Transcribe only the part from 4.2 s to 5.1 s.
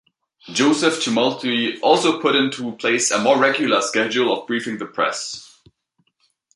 of briefing the